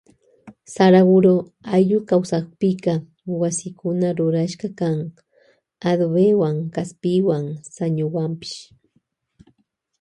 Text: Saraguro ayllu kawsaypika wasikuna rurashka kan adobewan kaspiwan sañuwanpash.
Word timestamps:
Saraguro 0.73 1.33
ayllu 1.73 1.99
kawsaypika 2.09 2.93
wasikuna 3.41 4.07
rurashka 4.17 4.67
kan 4.79 4.97
adobewan 5.89 6.55
kaspiwan 6.75 7.45
sañuwanpash. 7.75 8.57